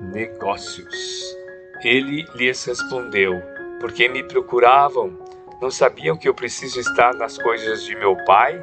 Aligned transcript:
negócios. 0.00 1.36
Ele 1.82 2.26
lhes 2.34 2.64
respondeu: 2.64 3.40
Por 3.80 3.92
que 3.92 4.08
me 4.08 4.22
procuravam? 4.22 5.18
Não 5.60 5.70
sabiam 5.70 6.16
que 6.16 6.28
eu 6.28 6.34
preciso 6.34 6.80
estar 6.80 7.14
nas 7.14 7.36
coisas 7.36 7.82
de 7.84 7.94
meu 7.96 8.16
Pai? 8.24 8.60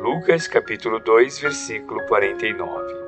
Lucas 0.00 0.46
capítulo 0.46 0.98
2, 1.00 1.38
versículo 1.40 2.00
49. 2.06 2.98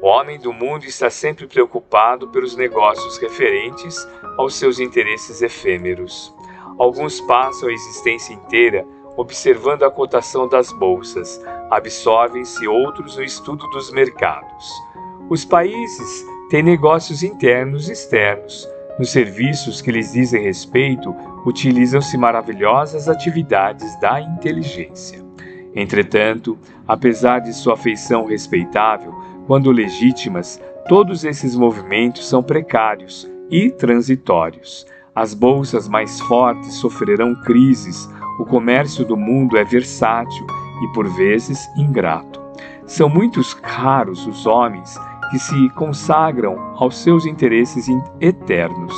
O 0.00 0.06
homem 0.06 0.38
do 0.38 0.52
mundo 0.52 0.84
está 0.84 1.10
sempre 1.10 1.46
preocupado 1.46 2.28
pelos 2.28 2.56
negócios 2.56 3.18
referentes 3.18 4.08
aos 4.38 4.54
seus 4.54 4.78
interesses 4.78 5.42
efêmeros. 5.42 6.34
Alguns 6.78 7.20
passam 7.20 7.68
a 7.68 7.72
existência 7.72 8.32
inteira 8.32 8.86
observando 9.16 9.82
a 9.82 9.90
cotação 9.90 10.48
das 10.48 10.72
bolsas, 10.72 11.40
absorvem-se 11.70 12.66
outros 12.66 13.16
no 13.16 13.22
estudo 13.22 13.68
dos 13.68 13.90
mercados. 13.92 14.72
Os 15.28 15.44
países 15.44 16.24
têm 16.50 16.64
negócios 16.64 17.22
internos 17.22 17.88
e 17.88 17.92
externos. 17.92 18.68
Nos 18.98 19.10
serviços 19.10 19.80
que 19.80 19.92
lhes 19.92 20.12
dizem 20.12 20.42
respeito, 20.42 21.14
utilizam-se 21.46 22.18
maravilhosas 22.18 23.08
atividades 23.08 23.98
da 24.00 24.20
inteligência. 24.20 25.24
Entretanto, 25.74 26.58
apesar 26.86 27.38
de 27.38 27.54
sua 27.54 27.76
feição 27.76 28.26
respeitável, 28.26 29.14
quando 29.46 29.70
legítimas, 29.70 30.60
todos 30.88 31.24
esses 31.24 31.54
movimentos 31.54 32.28
são 32.28 32.42
precários 32.42 33.30
e 33.48 33.70
transitórios. 33.70 34.84
As 35.14 35.34
bolsas 35.34 35.88
mais 35.88 36.20
fortes 36.22 36.74
sofrerão 36.74 37.34
crises, 37.42 38.08
o 38.40 38.44
comércio 38.44 39.04
do 39.04 39.16
mundo 39.16 39.56
é 39.56 39.64
versátil 39.64 40.46
e 40.82 40.92
por 40.92 41.08
vezes 41.14 41.68
ingrato. 41.76 42.40
São 42.86 43.08
muitos 43.08 43.52
raros 43.62 44.26
os 44.26 44.46
homens 44.46 44.98
que 45.30 45.38
se 45.38 45.68
consagram 45.70 46.74
aos 46.76 46.98
seus 46.98 47.24
interesses 47.24 47.86
eternos. 48.20 48.94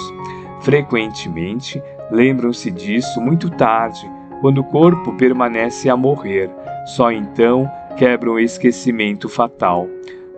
Frequentemente 0.62 1.82
lembram-se 2.10 2.70
disso 2.70 3.20
muito 3.20 3.50
tarde, 3.50 4.10
quando 4.40 4.58
o 4.58 4.64
corpo 4.64 5.12
permanece 5.14 5.88
a 5.88 5.96
morrer, 5.96 6.50
só 6.96 7.12
então 7.12 7.70
quebram 7.96 8.34
o 8.34 8.40
esquecimento 8.40 9.28
fatal. 9.28 9.86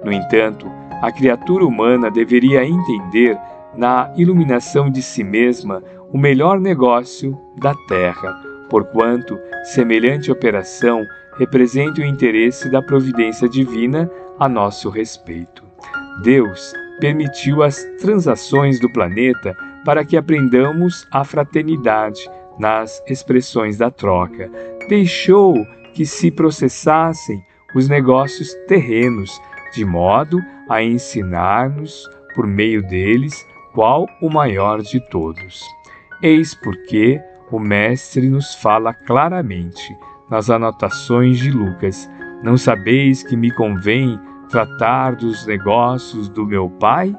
No 0.05 0.13
entanto, 0.13 0.71
a 1.03 1.11
criatura 1.11 1.65
humana 1.65 2.11
deveria 2.11 2.65
entender, 2.65 3.39
na 3.77 4.13
iluminação 4.17 4.91
de 4.91 5.03
si 5.03 5.25
mesma, 5.25 5.83
o 6.13 6.19
melhor 6.19 6.61
negócio 6.61 7.39
da 7.57 7.75
terra, 7.89 8.41
porquanto 8.71 9.39
semelhante 9.65 10.31
operação 10.31 11.03
representa 11.39 12.01
o 12.01 12.05
interesse 12.05 12.71
da 12.71 12.81
providência 12.81 13.49
divina 13.49 14.11
a 14.39 14.49
nosso 14.49 14.89
respeito. 14.89 15.64
Deus 16.23 16.73
permitiu 17.01 17.63
as 17.63 17.83
transações 18.01 18.79
do 18.79 18.91
planeta 18.91 19.57
para 19.85 20.05
que 20.05 20.17
aprendamos 20.17 21.07
a 21.11 21.25
fraternidade 21.25 22.29
nas 22.59 23.03
expressões 23.07 23.77
da 23.77 23.91
troca. 23.91 24.51
Deixou 24.89 25.55
que 25.93 26.07
se 26.07 26.31
processassem 26.31 27.43
os 27.75 27.89
negócios 27.89 28.55
terrenos 28.69 29.31
de 29.75 29.85
modo 29.85 30.39
a 30.69 30.83
ensinar-nos, 30.83 32.09
por 32.35 32.47
meio 32.47 32.83
deles, 32.87 33.47
qual 33.75 34.07
o 34.23 34.31
maior 34.31 34.81
de 34.83 35.01
todos. 35.11 35.63
Eis 36.23 36.55
porque 36.55 37.21
o 37.51 37.59
Mestre 37.59 38.29
nos 38.29 38.55
fala 38.55 38.95
claramente 38.95 39.95
nas 40.31 40.49
anotações 40.49 41.39
de 41.39 41.51
Lucas: 41.51 42.09
Não 42.43 42.57
sabeis 42.57 43.23
que 43.23 43.37
me 43.37 43.51
convém 43.51 44.19
tratar 44.55 45.17
dos 45.17 45.45
negócios 45.47 46.29
do 46.29 46.47
meu 46.47 46.71
Pai? 46.71 47.13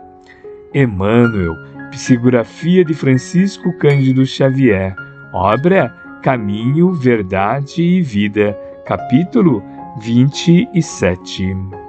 Emmanuel, 0.74 1.54
psicografia 1.92 2.86
de 2.86 2.94
Francisco 2.94 3.78
Cândido 3.78 4.26
Xavier, 4.26 4.96
obra 5.34 5.90
Caminho, 6.24 6.94
Verdade 6.94 7.84
e 7.84 8.02
Vida, 8.02 8.58
capítulo 8.86 9.62
27. 10.02 11.85